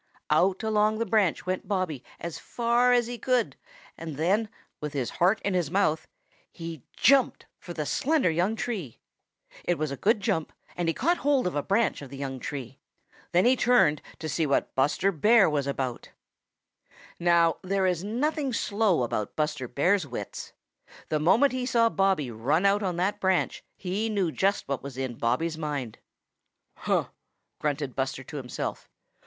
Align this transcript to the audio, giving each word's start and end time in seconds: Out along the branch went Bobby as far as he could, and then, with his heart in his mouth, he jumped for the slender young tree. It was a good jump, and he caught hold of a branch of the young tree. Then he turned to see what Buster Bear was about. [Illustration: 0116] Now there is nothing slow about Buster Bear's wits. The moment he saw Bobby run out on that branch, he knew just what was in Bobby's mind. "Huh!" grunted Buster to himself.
Out 0.31 0.63
along 0.63 0.97
the 0.97 1.05
branch 1.05 1.45
went 1.45 1.67
Bobby 1.67 2.03
as 2.19 2.39
far 2.39 2.91
as 2.91 3.05
he 3.05 3.19
could, 3.19 3.55
and 3.95 4.17
then, 4.17 4.49
with 4.79 4.93
his 4.93 5.11
heart 5.11 5.39
in 5.45 5.53
his 5.53 5.69
mouth, 5.69 6.07
he 6.51 6.81
jumped 6.97 7.45
for 7.59 7.73
the 7.75 7.85
slender 7.85 8.31
young 8.31 8.55
tree. 8.55 8.99
It 9.63 9.77
was 9.77 9.91
a 9.91 9.95
good 9.95 10.19
jump, 10.19 10.53
and 10.75 10.87
he 10.87 10.93
caught 10.95 11.17
hold 11.17 11.45
of 11.45 11.53
a 11.53 11.61
branch 11.61 12.01
of 12.01 12.09
the 12.09 12.17
young 12.17 12.39
tree. 12.39 12.79
Then 13.31 13.45
he 13.45 13.55
turned 13.55 14.01
to 14.17 14.27
see 14.27 14.47
what 14.47 14.73
Buster 14.73 15.11
Bear 15.11 15.47
was 15.47 15.67
about. 15.67 16.09
[Illustration: 17.19 17.25
0116] 17.25 17.25
Now 17.69 17.75
there 17.75 17.85
is 17.85 18.03
nothing 18.03 18.53
slow 18.53 19.03
about 19.03 19.35
Buster 19.35 19.67
Bear's 19.67 20.07
wits. 20.07 20.51
The 21.09 21.19
moment 21.19 21.53
he 21.53 21.67
saw 21.67 21.89
Bobby 21.89 22.31
run 22.31 22.65
out 22.65 22.81
on 22.81 22.95
that 22.95 23.19
branch, 23.19 23.63
he 23.77 24.09
knew 24.09 24.31
just 24.31 24.67
what 24.67 24.81
was 24.81 24.97
in 24.97 25.13
Bobby's 25.19 25.59
mind. 25.59 25.99
"Huh!" 26.75 27.09
grunted 27.59 27.95
Buster 27.95 28.23
to 28.23 28.37
himself. 28.37 28.89